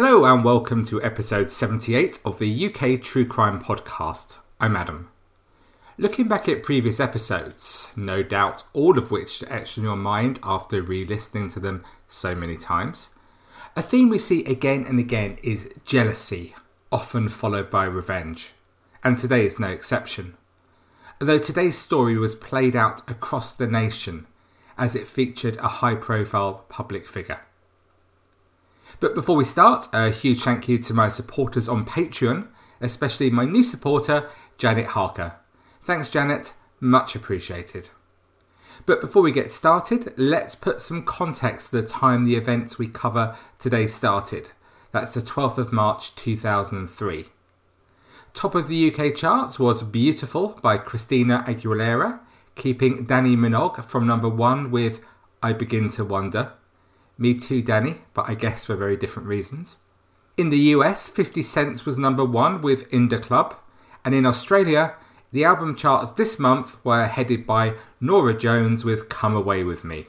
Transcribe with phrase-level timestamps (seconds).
[0.00, 4.36] Hello and welcome to episode 78 of the UK True Crime Podcast.
[4.60, 5.10] I'm Adam.
[5.96, 10.80] Looking back at previous episodes, no doubt all of which etched in your mind after
[10.82, 13.08] re listening to them so many times,
[13.74, 16.54] a theme we see again and again is jealousy,
[16.92, 18.52] often followed by revenge.
[19.02, 20.36] And today is no exception.
[21.20, 24.28] Although today's story was played out across the nation
[24.78, 27.40] as it featured a high profile public figure.
[29.00, 32.48] But before we start, a huge thank you to my supporters on Patreon,
[32.80, 35.36] especially my new supporter, Janet Harker.
[35.80, 36.52] Thanks, Janet.
[36.80, 37.90] Much appreciated.
[38.86, 42.88] But before we get started, let's put some context to the time the events we
[42.88, 44.50] cover today started.
[44.90, 47.26] That's the 12th of March 2003.
[48.34, 52.20] Top of the UK charts was Beautiful by Christina Aguilera,
[52.56, 55.04] keeping Dannii Minogue from number one with
[55.42, 56.52] I Begin to Wonder.
[57.18, 59.78] Me too, Dannii, but I guess for very different reasons.
[60.36, 63.56] In the US, 50 Cent was number one with In da Club,
[64.04, 64.94] and in Australia,
[65.32, 70.06] the album charts this month were headed by Norah Jones with Come Away With Me.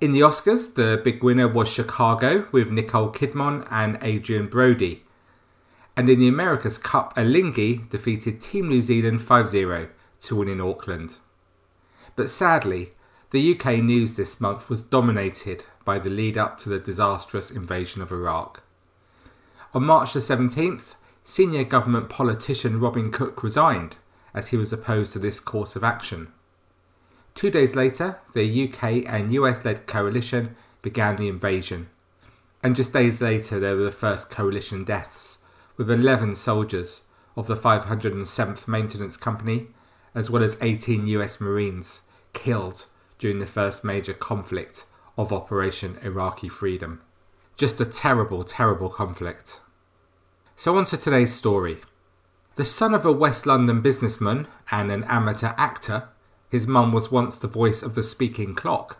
[0.00, 5.04] In the Oscars, the big winner was Chicago with Nicole Kidman and Adrien Brody.
[5.94, 9.88] And in the America's Cup, Alinghi defeated Team New Zealand 5 0
[10.22, 11.18] to win in Auckland.
[12.16, 12.92] But sadly,
[13.30, 18.02] the UK news this month was dominated by the lead up to the disastrous invasion
[18.02, 18.62] of Iraq.
[19.72, 23.96] On March the 17th, senior government politician Robin Cook resigned
[24.34, 26.32] as he was opposed to this course of action.
[27.34, 31.88] Two days later, the UK and US led coalition began the invasion.
[32.62, 35.38] And just days later, there were the first coalition deaths,
[35.76, 37.02] with 11 soldiers
[37.36, 39.68] of the 507th Maintenance Company,
[40.14, 42.02] as well as 18 US Marines,
[42.32, 42.86] killed
[43.20, 44.86] during the first major conflict
[45.16, 47.02] of Operation Iraqi Freedom.
[47.56, 49.60] Just a terrible, terrible conflict.
[50.56, 51.78] So, on to today's story.
[52.56, 56.08] The son of a West London businessman and an amateur actor,
[56.48, 58.98] his mum was once the voice of the speaking clock.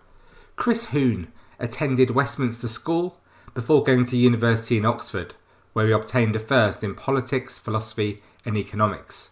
[0.55, 1.29] Chris Huhne
[1.59, 3.19] attended Westminster School
[3.55, 5.35] before going to university in Oxford,
[5.73, 9.31] where he obtained a first in politics, philosophy, and economics.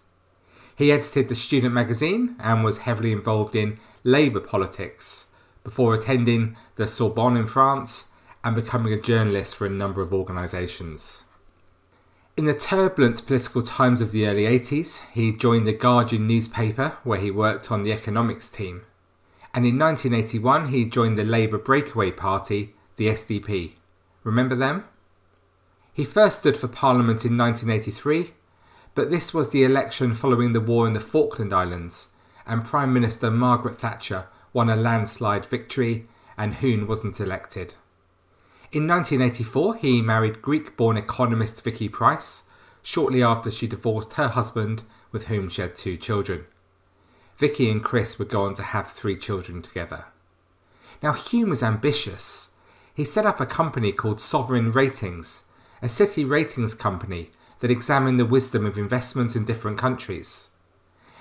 [0.74, 5.26] He edited the student magazine and was heavily involved in Labour politics
[5.64, 8.06] before attending the Sorbonne in France
[8.44, 11.24] and becoming a journalist for a number of organisations.
[12.36, 17.18] In the turbulent political times of the early 80s, he joined the Guardian newspaper where
[17.18, 18.82] he worked on the economics team.
[19.52, 23.74] And in 1981, he joined the Labour breakaway party, the SDP.
[24.22, 24.84] Remember them?
[25.92, 28.34] He first stood for Parliament in 1983,
[28.94, 32.06] but this was the election following the war in the Falkland Islands,
[32.48, 37.74] and Prime Minister Margaret Thatcher won a landslide victory and Huhne wasn't elected.
[38.72, 42.42] In 1984, he married Greek born economist Vicky Pryce,
[42.82, 46.44] shortly after she divorced her husband, with whom she had two children.
[47.36, 50.06] Vicky and Chris would go on to have three children together.
[51.02, 52.48] Now, Huhne was ambitious.
[52.92, 55.44] He set up a company called Sovereign Ratings,
[55.80, 57.30] a city ratings company
[57.60, 60.48] that examined the wisdom of investment in different countries.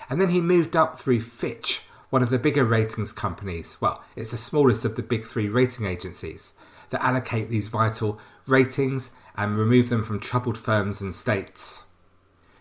[0.10, 3.78] And then he moved up through Fitch, one of the bigger ratings companies.
[3.82, 6.54] Well, it's the smallest of the big three rating agencies,
[6.90, 11.84] that allocate these vital ratings and remove them from troubled firms and states.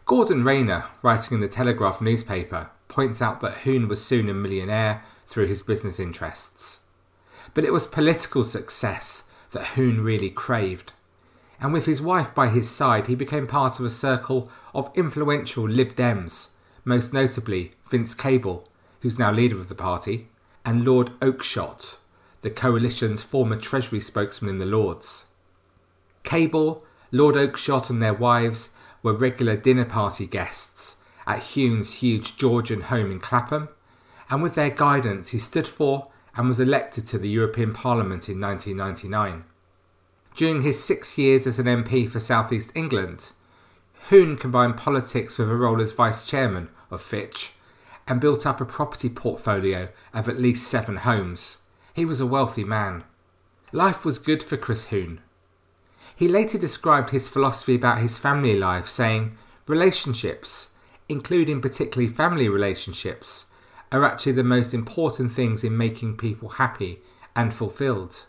[0.05, 5.03] Gordon Rayner, writing in the Telegraph newspaper, points out that Huhne was soon a millionaire
[5.27, 6.81] through his business interests.
[7.55, 10.93] But it was political success that Huhne really craved.
[11.61, 15.69] And with his wife by his side, he became part of a circle of influential
[15.69, 16.49] Lib Dems,
[16.87, 18.65] most notably Vince Cable,
[19.01, 20.29] who's now leader of the party,
[20.65, 21.97] and Lord Oakeshott,
[22.43, 25.27] the coalition's former Treasury spokesman in the Lords.
[26.23, 28.71] Cable, Lord Oakeshott, and their wives
[29.03, 30.97] were regular dinner party guests
[31.27, 33.69] at Huhne's huge Georgian home in Clapham,
[34.31, 38.41] and with their guidance, he stood for and was elected to the European Parliament in
[38.41, 39.45] 1999.
[40.37, 43.33] During his six years as an MP for South East England,
[44.09, 47.53] Huhne combined politics with a role as vice chairman of Fitch
[48.09, 51.59] and built up a property portfolio of at least seven homes.
[51.93, 53.05] He was a wealthy man.
[53.73, 55.19] Life was good for Chris Huhne.
[56.15, 59.37] He later described his philosophy about his family life, saying,
[59.67, 60.69] Relationships,
[61.09, 63.47] including particularly family relationships,
[63.93, 67.01] are actually the most important things in making people happy
[67.35, 68.27] and fulfilled.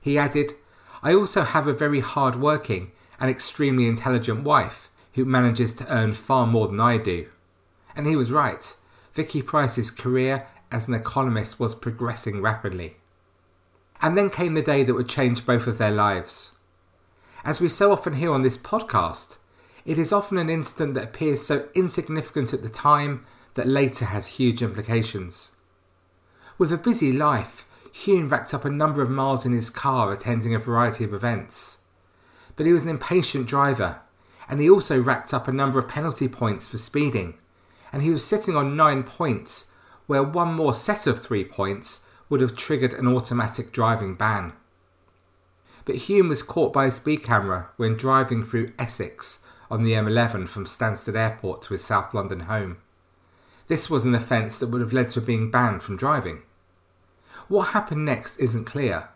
[0.00, 0.54] He added,
[1.02, 6.12] I also have a very hard working and extremely intelligent wife who manages to earn
[6.12, 7.26] far more than I do.
[7.94, 8.76] And he was right.
[9.14, 12.96] Vicky Pryce's career as an economist was progressing rapidly.
[14.00, 16.52] And then came the day that would change both of their lives.
[17.44, 19.36] As we so often hear on this podcast,
[19.84, 24.26] it is often an incident that appears so insignificant at the time that later has
[24.26, 25.50] huge implications.
[26.58, 30.54] With a busy life, Huhne racked up a number of miles in his car attending
[30.54, 31.78] a variety of events.
[32.56, 34.00] But he was an impatient driver,
[34.48, 37.34] and he also racked up a number of penalty points for speeding,
[37.92, 39.66] and he was sitting on nine points,
[40.06, 44.52] where one more set of three points would have triggered an automatic driving ban.
[45.84, 49.40] But Huhne was caught by a speed camera when driving through Essex
[49.70, 52.78] on the M11 from Stansted Airport to his South London home.
[53.66, 56.42] This was an offence that would have led to being banned from driving.
[57.48, 59.08] What happened next isn't clear,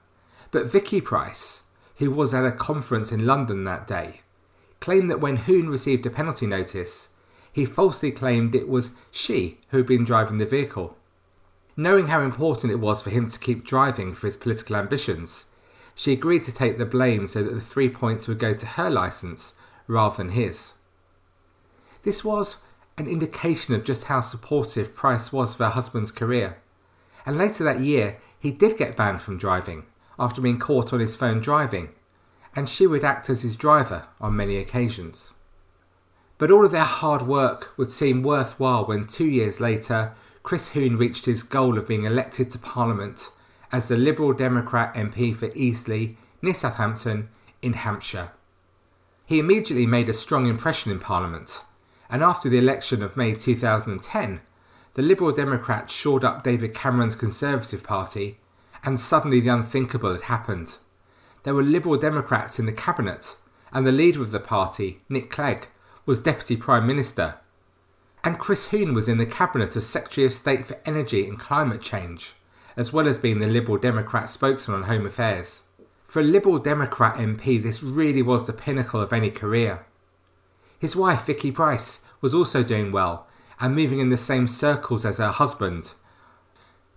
[0.51, 1.63] but Vicky Pryce,
[1.97, 4.21] who was at a conference in London that day,
[4.81, 7.09] claimed that when Huhne received a penalty notice,
[7.55, 10.97] he falsely claimed it was she who had been driving the vehicle.
[11.77, 15.45] Knowing how important it was for him to keep driving for his political ambitions,
[15.95, 18.91] she agreed to take the blame so that the three points would go to her
[18.91, 19.55] licence
[19.87, 20.75] rather than his.
[22.03, 22.57] This was
[22.99, 26.59] an indication of just how supportive Pryce was for her husband's career.
[27.25, 29.85] And later that year, he did get banned from driving
[30.19, 31.91] after being caught on his phone driving,
[32.57, 35.35] and she would act as his driver on many occasions.
[36.45, 40.13] But all of their hard work would seem worthwhile when two years later,
[40.43, 43.31] Chris Huhne reached his goal of being elected to Parliament
[43.73, 47.31] as the Liberal Democrat MP for Eastleigh, near Southampton,
[47.63, 48.33] in Hampshire.
[49.25, 51.63] He immediately made a strong impression in Parliament,
[52.11, 54.43] and after the election of May 2010,
[54.93, 58.39] the Liberal Democrats shored up David Cameron's Conservative Party,
[58.83, 60.77] and suddenly the unthinkable had happened.
[61.45, 63.35] There were Liberal Democrats in the cabinet,
[63.73, 65.69] and the leader of the party, Nick Clegg,
[66.07, 67.37] was Deputy Prime Minister.
[68.23, 71.81] And Chris Huhne was in the cabinet as Secretary of State for Energy and Climate
[71.81, 72.35] Change,
[72.77, 75.63] as well as being the Liberal Democrat spokesman on Home Affairs.
[76.05, 79.87] For a Liberal Democrat MP, this really was the pinnacle of any career.
[80.79, 83.27] His wife, Vicky Pryce, was also doing well
[83.61, 85.95] and moving in the same circles as her husband.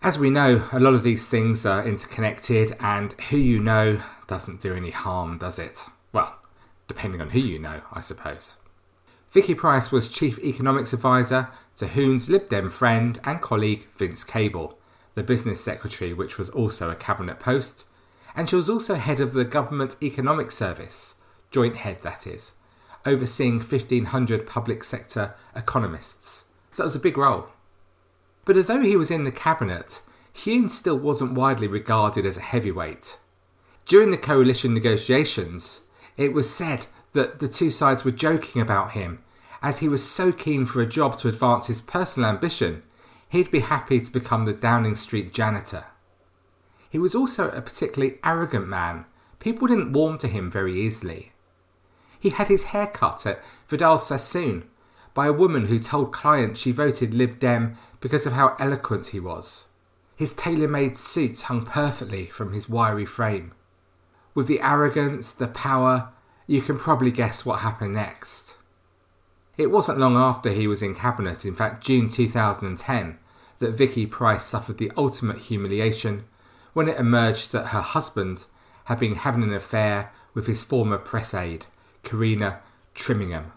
[0.02, 4.62] As we know, a lot of these things are interconnected, and who you know doesn't
[4.62, 5.86] do any harm, does it?
[6.12, 6.36] Well,
[6.88, 8.58] depending on who you know, I suppose.
[9.38, 14.80] Vicky Pryce was Chief Economics Advisor to Huhne's Lib Dem friend and colleague Vince Cable,
[15.14, 17.86] the Business Secretary, which was also a cabinet post,
[18.36, 21.18] and she was also head of the Government Economic Service,
[21.52, 22.54] joint head that is,
[23.06, 26.46] overseeing 1,500 public sector economists.
[26.72, 27.46] So it was a big role.
[28.44, 30.02] But although he was in the cabinet,
[30.34, 33.20] Huhne still wasn't widely regarded as a heavyweight.
[33.86, 35.82] During the coalition negotiations,
[36.18, 39.20] it was said that the two sides were joking about him,
[39.62, 42.84] as he was so keen for a job to advance his personal ambition,
[43.30, 45.86] he'd be happy to become the Downing Street janitor.
[46.90, 49.06] He was also a particularly arrogant man.
[49.40, 51.34] People didn't warm to him very easily.
[52.20, 54.70] He had his hair cut at Vidal Sassoon
[55.14, 59.20] by a woman who told clients she voted Lib Dem because of how eloquent he
[59.20, 59.68] was.
[60.16, 63.54] His tailor made suits hung perfectly from his wiry frame.
[64.34, 66.10] With the arrogance, the power,
[66.48, 68.56] you can probably guess what happened next.
[69.58, 73.18] It wasn't long after he was in cabinet, in fact June 2010,
[73.58, 76.26] that Vicky Pryce suffered the ultimate humiliation
[76.74, 78.46] when it emerged that her husband
[78.86, 81.66] had been having an affair with his former press aide,
[82.04, 82.60] Carina
[82.94, 83.52] Trimingham.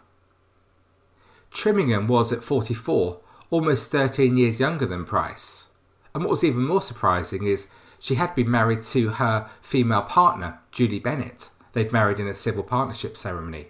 [1.52, 5.66] Trimingham was at 44, almost 13 years younger than Pryce.
[6.14, 10.61] And what was even more surprising is she had been married to her female partner,
[10.73, 11.50] Julie Bennett.
[11.75, 13.69] They'd married in a civil partnership ceremony.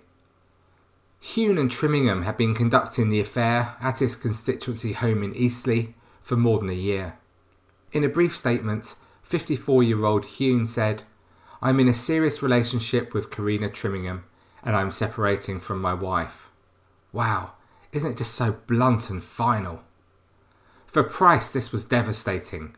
[1.22, 6.36] Huhne and Trimingham had been conducting the affair at his constituency home in Eastleigh for
[6.36, 7.18] more than a year.
[7.92, 11.02] In a brief statement, 54 year old Huhne said,
[11.60, 14.22] I'm in a serious relationship with Carina Trimingham
[14.62, 16.48] and I'm separating from my wife.
[17.12, 17.52] Wow,
[17.92, 19.80] isn't it just so blunt and final?
[20.86, 22.74] For Pryce, this was devastating.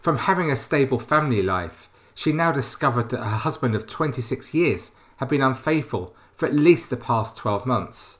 [0.00, 4.90] From having a stable family life, she now discovered that her husband of 26 years
[5.16, 8.18] had been unfaithful for at least the past 12 months.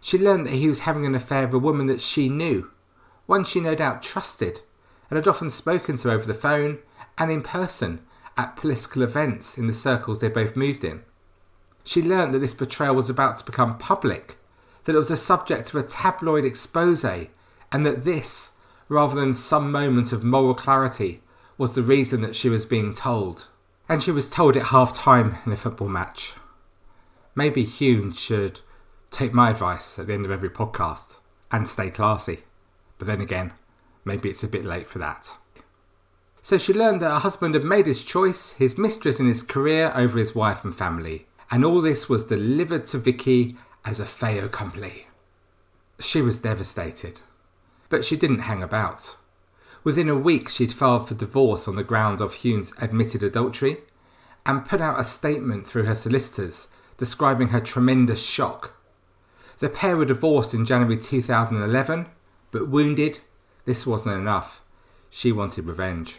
[0.00, 2.70] She learned that he was having an affair with a woman that she knew,
[3.26, 4.62] one she no doubt trusted,
[5.10, 6.78] and had often spoken to over the phone
[7.16, 8.00] and in person,
[8.36, 11.02] at political events in the circles they both moved in.
[11.82, 14.36] She learned that this betrayal was about to become public,
[14.84, 18.52] that it was the subject of a tabloid expose, and that this,
[18.88, 21.22] rather than some moment of moral clarity,
[21.56, 23.48] was the reason that she was being told.
[23.88, 26.34] And she was told at half time in a football match.
[27.34, 28.60] Maybe Huhne should
[29.10, 31.16] take my advice at the end of every podcast
[31.50, 32.40] and stay classy.
[32.98, 33.52] But then again,
[34.04, 35.34] maybe it's a bit late for that.
[36.42, 39.92] So she learned that her husband had made his choice, his mistress and his career
[39.94, 41.26] over his wife and family.
[41.50, 45.06] And all this was delivered to Vicky as a fait accompli.
[45.98, 47.22] She was devastated.
[47.88, 49.16] But she didn't hang about.
[49.84, 53.78] Within a week, she'd filed for divorce on the ground of Huhne's admitted adultery
[54.44, 58.72] and put out a statement through her solicitors describing her tremendous shock.
[59.58, 62.06] The pair were divorced in January 2011,
[62.50, 63.20] but wounded,
[63.64, 64.60] this wasn't enough.
[65.10, 66.16] She wanted revenge.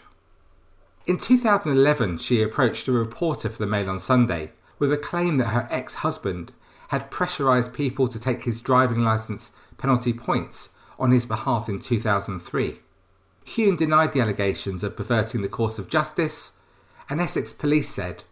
[1.06, 5.48] In 2011, she approached a reporter for the Mail on Sunday with a claim that
[5.48, 6.54] her ex husband
[6.90, 12.80] had pressurised people to take his driving licence penalty points on his behalf in 2003.
[13.56, 16.52] Huhne denied the allegations of perverting the course of justice,
[17.10, 18.24] and Essex police said,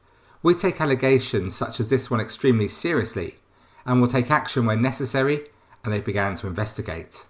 [0.44, 3.40] We take allegations such as this one extremely seriously
[3.84, 5.48] and will take action when necessary,
[5.84, 7.26] and they began to investigate.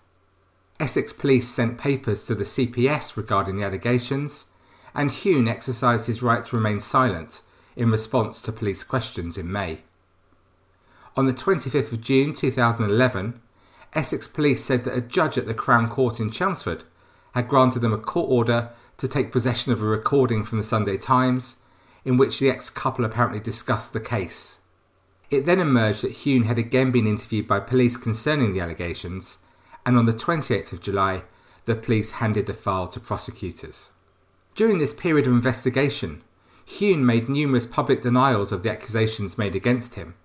[0.81, 4.47] Essex police sent papers to the CPS regarding the allegations,
[4.93, 7.41] and Huhne exercised his right to remain silent
[7.77, 9.79] in response to police questions in May.
[11.15, 13.39] On the 25th of June 2011,
[13.93, 16.83] Essex police said that a judge at the Crown Court in Chelmsford
[17.37, 20.97] had granted them a court order to take possession of a recording from the Sunday
[20.97, 21.57] Times
[22.03, 24.57] in which the ex couple apparently discussed the case.
[25.29, 29.37] It then emerged that Huhne had again been interviewed by police concerning the allegations,
[29.85, 31.25] and on the 28th of July,
[31.65, 33.91] the police handed the file to prosecutors.
[34.55, 36.23] During this period of investigation,
[36.65, 40.15] Huhne made numerous public denials of the accusations made against him.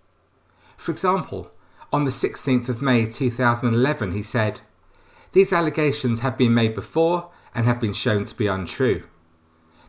[0.78, 1.50] For example,
[1.92, 4.62] on the 16th of May 2011, he said,
[5.32, 9.04] These allegations have been made before and have been shown to be untrue.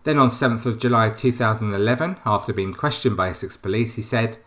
[0.04, 4.38] Then on 7th of July 2011, after being questioned by Essex police, he said,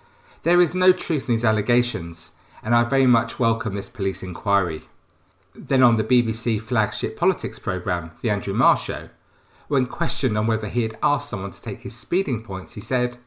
[0.42, 4.82] There is no truth in these allegations, and I very much welcome this police inquiry.
[5.54, 9.08] Then on the BBC flagship politics programme, The Andrew Marr Show,
[9.68, 13.18] when questioned on whether he had asked someone to take his speeding points, he said,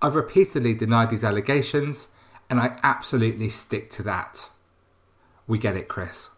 [0.00, 2.08] I've repeatedly denied these allegations,
[2.48, 4.48] and I absolutely stick to that.
[5.46, 6.30] We get it, Chris.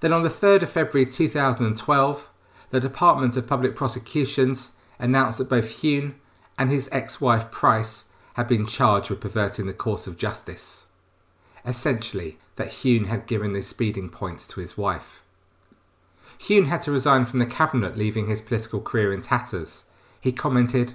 [0.00, 2.30] Then on the 3rd of February 2012,
[2.70, 6.14] the Department of Public Prosecutions announced that both Huhne
[6.58, 10.86] and his ex wife Pryce had been charged with perverting the course of justice.
[11.64, 15.22] Essentially, that Huhne had given the speeding points to his wife.
[16.38, 19.84] Huhne had to resign from the cabinet, leaving his political career in tatters.
[20.20, 20.92] He commented,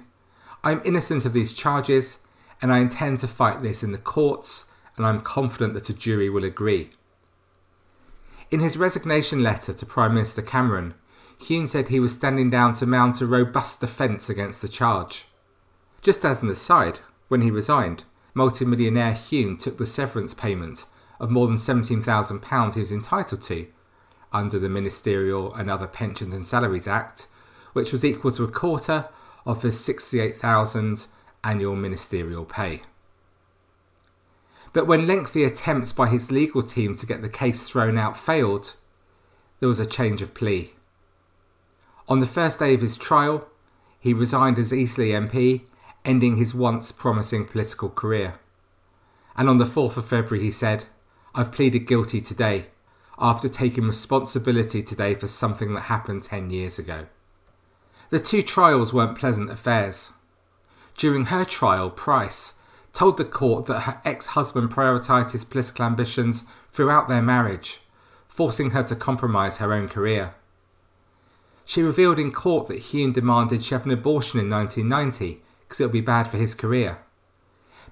[0.62, 2.18] I'm innocent of these charges,
[2.60, 4.66] and I intend to fight this in the courts,
[4.96, 6.90] and I'm confident that a jury will agree.
[8.52, 10.92] In his resignation letter to Prime Minister Cameron,
[11.40, 15.24] Huhne said he was standing down to mount a robust defence against the charge.
[16.02, 18.04] Just as an aside, when he resigned,
[18.34, 20.84] multimillionaire Huhne took the severance payment
[21.18, 23.68] of more than £17,000 he was entitled to
[24.34, 27.28] under the Ministerial and Other Pensions and Salaries Act,
[27.72, 29.08] which was equal to a quarter
[29.46, 31.06] of his 68,000
[31.42, 32.82] annual ministerial pay.
[34.72, 38.74] But when lengthy attempts by his legal team to get the case thrown out failed,
[39.60, 40.72] there was a change of plea.
[42.08, 43.46] On the first day of his trial,
[44.00, 45.62] he resigned as Eastleigh MP,
[46.04, 48.40] ending his once promising political career.
[49.36, 50.86] And on the 4th of February, he said,
[51.34, 52.66] I've pleaded guilty today
[53.18, 57.06] after taking responsibility today for something that happened 10 years ago.
[58.10, 60.12] The two trials weren't pleasant affairs.
[60.96, 62.54] During her trial, Pryce
[62.92, 67.80] told the court that her ex husband prioritised his political ambitions throughout their marriage,
[68.28, 70.34] forcing her to compromise her own career.
[71.64, 75.84] She revealed in court that Huhne demanded she have an abortion in 1990 because it
[75.84, 76.98] would be bad for his career.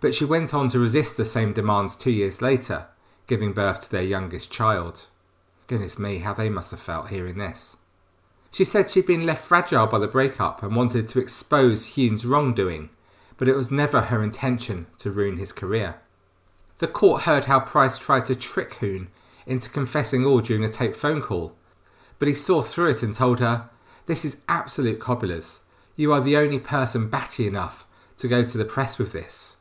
[0.00, 2.86] But she went on to resist the same demands two years later,
[3.26, 5.06] giving birth to their youngest child.
[5.66, 7.76] Goodness me, how they must have felt hearing this.
[8.50, 12.90] She said she'd been left fragile by the breakup and wanted to expose Huhne's wrongdoing,
[13.40, 15.94] but it was never her intention to ruin his career.
[16.76, 19.06] The court heard how Pryce tried to trick Huhne
[19.46, 21.56] into confessing all during a taped phone call,
[22.18, 23.70] but he saw through it and told her,
[24.04, 25.60] This is absolute cobblers.
[25.96, 27.86] You are the only person batty enough
[28.18, 29.56] to go to the press with this.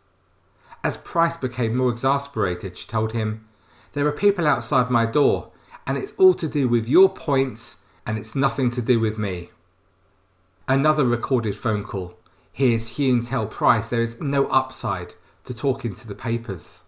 [0.84, 3.48] As Pryce became more exasperated, she told him,
[3.94, 5.54] There are people outside my door
[5.88, 9.52] and it's all to do with your points and it's nothing to do with me.
[10.68, 12.19] Another recorded phone call
[12.60, 16.82] hears Huhne tell Pryce there is no upside to talking to the papers.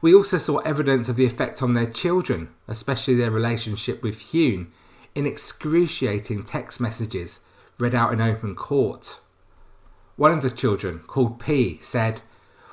[0.00, 4.68] We also saw evidence of the effect on their children, especially their relationship with Huhne,
[5.16, 7.40] in excruciating text messages
[7.76, 9.18] read out in open court.
[10.14, 12.20] One of the children, called P, said,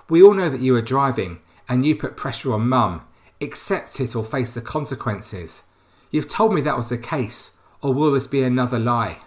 [0.08, 3.02] We all know that you are driving and you put pressure on mum.
[3.42, 5.64] Accept it or face the consequences.
[6.12, 9.18] You've told me that was the case, or will this be another lie?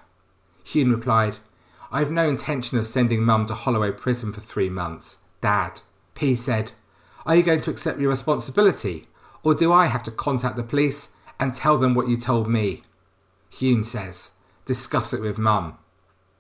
[0.65, 1.39] Huhne replied,
[1.91, 5.17] I have no intention of sending mum to Holloway prison for three months.
[5.41, 5.81] Dad.
[6.15, 6.73] P said,
[7.25, 9.07] Are you going to accept your responsibility,
[9.43, 12.83] or do I have to contact the police and tell them what you told me?
[13.53, 14.31] Huhne says,
[14.65, 15.79] Discuss it with mum.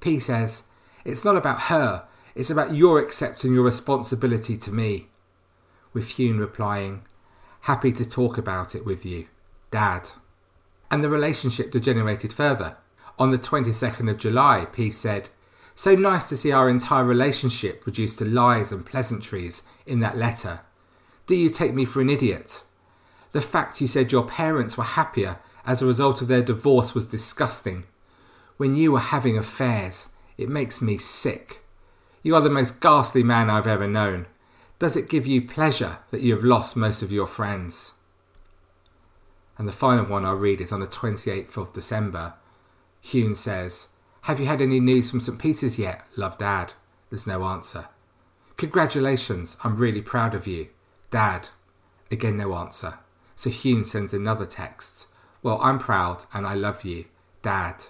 [0.01, 0.65] P says,
[1.05, 5.07] It's not about her, it's about your accepting your responsibility to me.
[5.93, 7.05] With Huhne replying,
[7.63, 9.29] Happy to talk about it with you,
[9.71, 10.11] Dad.
[10.91, 12.77] And the relationship degenerated further.
[13.19, 15.29] On the 22nd of July, P said,
[15.79, 20.63] So nice to see our entire relationship reduced to lies and pleasantries in that letter.
[21.29, 22.65] Do you take me for an idiot?
[23.31, 27.07] The fact you said your parents were happier as a result of their divorce was
[27.07, 27.85] disgusting.
[28.57, 31.61] When you were having affairs, it makes me sick.
[32.25, 34.27] You are the most ghastly man I've ever known.
[34.81, 37.93] Does it give you pleasure that you have lost most of your friends?
[39.57, 42.35] And the final one I'll read is on the 28th of December.
[43.05, 43.87] Huhne says,
[44.29, 45.39] Have you had any news from St.
[45.39, 46.03] Peter's yet?
[46.15, 46.75] Love, Dad.
[47.09, 47.87] There's no answer.
[48.59, 50.69] Congratulations, I'm really proud of you.
[51.11, 51.49] Dad.
[52.11, 52.99] Again, no answer.
[53.37, 55.07] So Huhne sends another text.
[55.43, 57.07] Well, I'm proud and I love you,
[57.41, 57.87] Dad.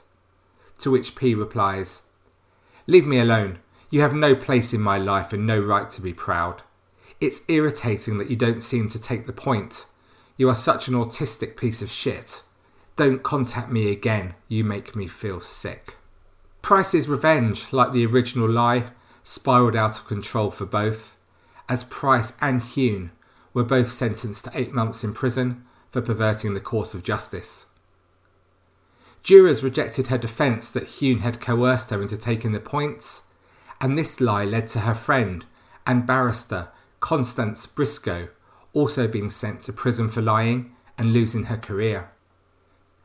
[0.78, 2.02] To which P replies,
[2.86, 3.58] Leave me alone.
[3.90, 6.62] You have no place in my life and no right to be proud.
[7.20, 9.86] It's irritating that you don't seem to take the point.
[10.36, 12.44] You are such an autistic piece of shit.
[12.94, 14.36] Don't contact me again.
[14.46, 15.96] You make me feel sick.
[16.62, 18.86] Pryce's revenge, like the original lie,
[19.22, 21.16] spiraled out of control for both,
[21.68, 23.10] as Pryce and Huhne
[23.54, 27.66] were both sentenced to eight months in prison for perverting the course of justice.
[29.22, 33.22] Jurors rejected her defence that Huhne had coerced her into taking the points,
[33.80, 35.44] and this lie led to her friend
[35.86, 36.68] and barrister
[37.00, 38.28] Constance Briscoe
[38.72, 42.10] also being sent to prison for lying and losing her career.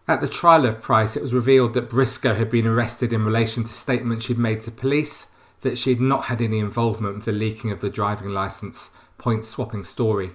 [0.06, 3.64] At the trial of Pryce, it was revealed that Briscoe had been arrested in relation
[3.64, 5.28] to statements she'd made to police
[5.62, 9.46] that she had not had any involvement with the leaking of the driving licence point
[9.46, 10.32] swapping story.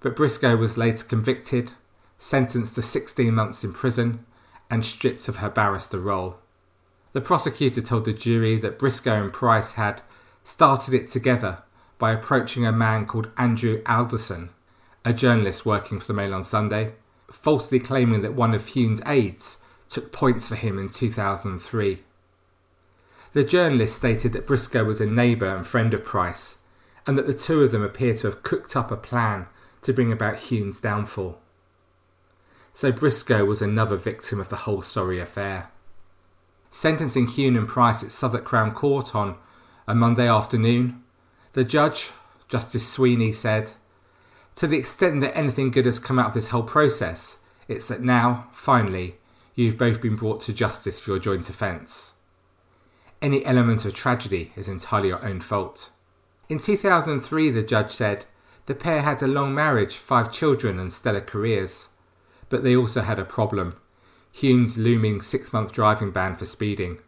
[0.00, 1.72] But Briscoe was later convicted,
[2.18, 4.26] sentenced to 16 months in prison,
[4.70, 6.36] and stripped of her barrister role.
[7.14, 10.02] The prosecutor told the jury that Briscoe and Pryce had
[10.44, 11.62] started it together
[11.98, 14.50] by approaching a man called Andrew Alderson,
[15.02, 16.92] a journalist working for the Mail on Sunday,
[17.32, 22.02] falsely claiming that one of Huhne's aides took points for him in 2003.
[23.32, 26.58] The journalist stated that Briscoe was a neighbour and friend of Pryce,
[27.06, 29.46] and that the two of them appear to have cooked up a plan
[29.82, 31.40] to bring about Huhne's downfall.
[32.72, 35.70] So Briscoe was another victim of the whole sorry affair.
[36.70, 39.36] Sentencing Huhne and Pryce at Southwark Crown Court on
[39.86, 41.02] a Monday afternoon,
[41.52, 42.10] the judge,
[42.48, 43.72] Justice Sweeney, said,
[44.56, 47.38] To the extent that anything good has come out of this whole process,
[47.68, 49.16] it's that now, finally,
[49.54, 52.12] you've both been brought to justice for your joint offence.
[53.20, 55.90] Any element of tragedy is entirely your own fault.
[56.48, 58.26] In 2003, the judge said,
[58.66, 61.88] the pair had a long marriage, five children, and stellar careers.
[62.48, 63.76] But they also had a problem
[64.34, 66.98] Huhne's looming six month driving ban for speeding.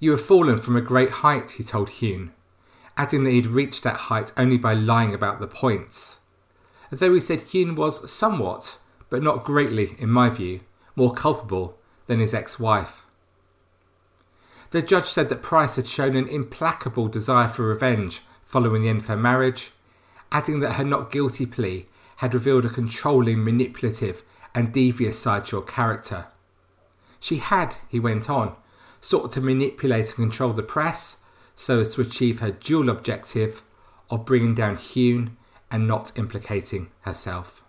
[0.00, 2.30] You have fallen from a great height, he told Huhne,
[2.96, 6.18] adding that he'd reached that height only by lying about the points.
[6.90, 8.78] Though he said Huhne was somewhat,
[9.10, 10.60] but not greatly, in my view,
[10.94, 13.04] more culpable than his ex wife.
[14.70, 19.00] The judge said that Pryce had shown an implacable desire for revenge following the end
[19.00, 19.72] of her marriage
[20.32, 24.22] adding that her not guilty plea had revealed a controlling, manipulative,
[24.54, 26.26] and devious side to her character.
[27.20, 28.56] She had, he went on,
[29.00, 31.18] sought to manipulate and control the press
[31.54, 33.62] so as to achieve her dual objective
[34.10, 35.30] of bringing down Huhne
[35.76, 37.62] and not implicating herself.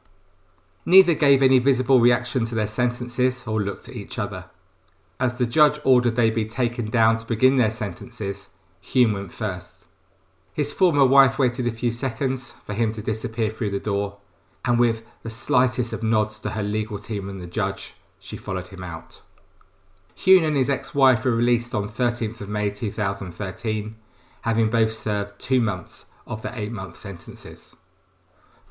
[0.86, 4.46] Neither gave any visible reaction to their sentences or looked at each other.
[5.20, 9.88] As the judge ordered they be taken down to begin their sentences, Huhne went first.
[10.54, 14.20] His former wife waited a few seconds for him to disappear through the door,
[14.64, 18.68] and with the slightest of nods to her legal team and the judge, she followed
[18.68, 19.22] him out.
[20.16, 23.98] Huhne and his ex wife were released on 13th of May 2013,
[24.44, 27.76] having both served two months of their eight month sentences.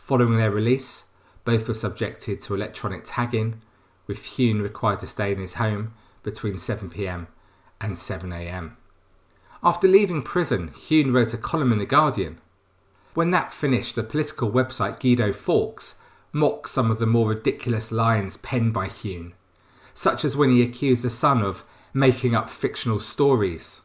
[0.07, 1.03] Following their release,
[1.45, 3.61] both were subjected to electronic tagging,
[4.07, 7.27] with Huhne required to stay in his home between 7pm
[7.81, 8.77] and 7am.
[9.65, 12.41] After leaving prison, Huhne wrote a column in The Guardian.
[13.15, 15.97] When that finished, the political website Guido Fawkes
[16.31, 19.33] mocked some of the more ridiculous lines penned by Huhne,
[19.93, 23.83] such as when he accused the son of making up fictional stories,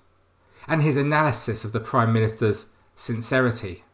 [0.67, 3.85] and his analysis of the Prime Minister's sincerity,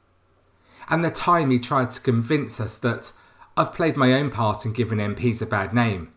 [0.89, 3.11] and the time he tried to convince us that
[3.55, 6.13] I've played my own part in giving MPs a bad name,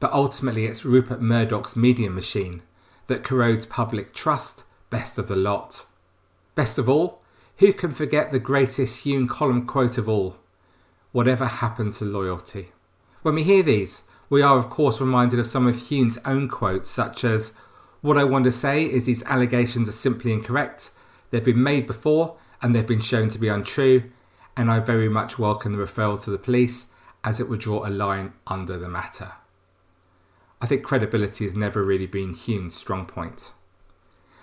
[0.00, 2.62] but ultimately it's Rupert Murdoch's media machine
[3.06, 5.84] that corrodes public trust best of the lot.
[6.54, 7.20] Best of all,
[7.58, 10.36] who can forget the greatest Huhne column quote of all?
[11.12, 12.72] Whatever happened to loyalty?
[13.22, 16.90] When we hear these, we are of course reminded of some of Huhne's own quotes,
[16.90, 17.52] such as,
[18.00, 20.90] What I want to say is these allegations are simply incorrect,
[21.30, 24.10] they've been made before, and they've been shown to be untrue,
[24.56, 26.86] and I very much welcome the referral to the police
[27.22, 29.32] as it would draw a line under the matter.
[30.62, 33.52] I think credibility has never really been Huhne's strong point.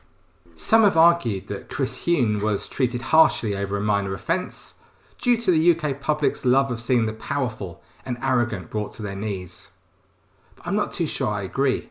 [0.55, 4.73] Some have argued that Chris Huhne was treated harshly over a minor offence
[5.19, 9.15] due to the UK public's love of seeing the powerful and arrogant brought to their
[9.15, 9.71] knees.
[10.55, 11.89] But I'm not too sure I agree.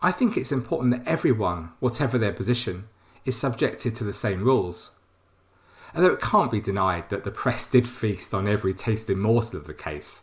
[0.00, 2.88] I think it's important that everyone, whatever their position,
[3.24, 4.90] is subjected to the same rules.
[5.94, 9.66] Although it can't be denied that the press did feast on every tasting morsel of
[9.66, 10.22] the case,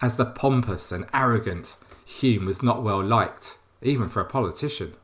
[0.00, 1.76] as the pompous and arrogant
[2.06, 4.94] Huhne was not well liked, even for a politician.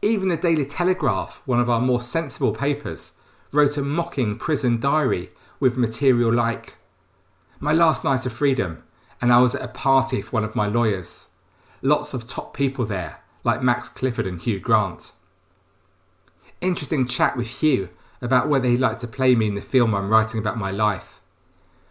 [0.00, 3.12] Even the Daily Telegraph, one of our more sensible papers,
[3.52, 6.76] wrote a mocking prison diary with material like
[7.60, 8.84] My last night of freedom,
[9.20, 11.28] and I was at a party for one of my lawyers.
[11.82, 15.12] Lots of top people there, like Max Clifford and Hugh Grant.
[16.60, 17.88] Interesting chat with Hugh
[18.20, 21.20] about whether he'd like to play me in the film I'm writing about my life.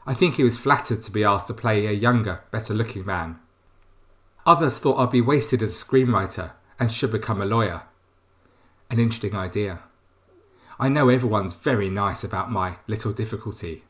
[0.06, 3.40] I think he was flattered to be asked to play a younger, better looking man.
[4.46, 7.84] Others thought I'd be wasted as a screenwriter and should become a lawyer
[8.90, 9.80] an interesting idea.
[10.80, 13.84] I know everyone's very nice about my little difficulty,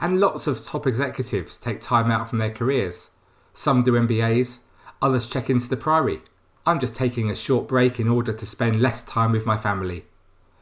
[0.00, 3.10] and lots of top executives take time out from their careers.
[3.52, 4.58] Some do MBAs,
[5.02, 6.20] others check into the Priory.
[6.64, 10.04] I'm just taking a short break in order to spend less time with my family.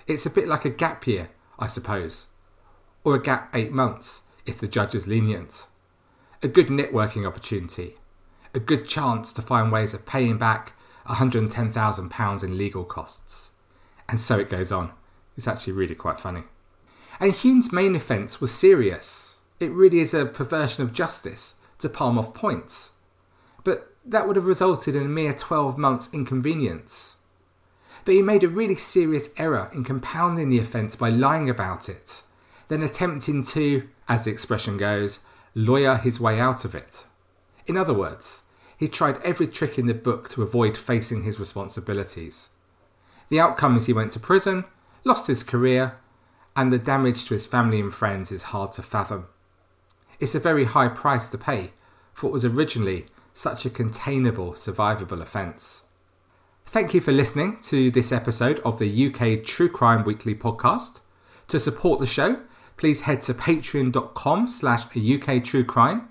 [0.06, 2.28] It's a bit like a gap year, I suppose,
[3.04, 5.66] or a gap eight months if the judge is lenient.
[6.42, 7.96] A good networking opportunity,
[8.54, 10.72] a good chance to find ways of paying back
[11.06, 13.50] £110,000 in legal costs.
[14.08, 14.92] And so it goes on.
[15.36, 16.44] It's actually really quite funny.
[17.20, 19.36] And Huhne's main offence was serious.
[19.58, 22.90] It really is a perversion of justice to palm off points.
[23.64, 27.16] But that would have resulted in a mere 12 months inconvenience.
[28.04, 32.22] But he made a really serious error in compounding the offence by lying about it,
[32.68, 35.20] then attempting to, as the expression goes,
[35.54, 37.06] lawyer his way out of it.
[37.66, 38.42] In other words,
[38.76, 42.50] he tried every trick in the book to avoid facing his responsibilities.
[43.28, 44.64] The outcome is he went to prison,
[45.06, 45.96] lost his career,
[46.56, 49.26] and the damage to his family and friends is hard to fathom.
[50.18, 51.72] It's a very high price to pay
[52.12, 55.82] for what was originally such a containable, survivable offence.
[56.64, 61.00] Thank you for listening to this episode of the UK True Crime Weekly podcast.
[61.48, 62.40] To support the show,
[62.76, 66.08] please head to patreon.com slash UK True Crime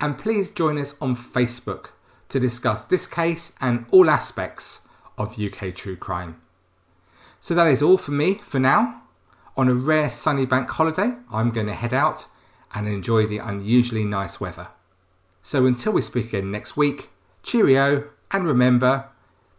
[0.00, 1.88] and please join us on Facebook
[2.28, 4.80] to discuss this case and all aspects
[5.18, 6.40] of UK true crime.
[7.40, 9.02] So that is all for me for now.
[9.56, 12.26] On a rare sunny bank holiday, I'm going to head out
[12.74, 14.68] and enjoy the unusually nice weather.
[15.42, 17.08] So until we speak again next week,
[17.42, 19.06] cheerio, and remember,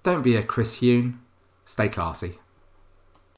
[0.04, 1.18] don't be a Chris Huhne,
[1.66, 2.41] stay classy.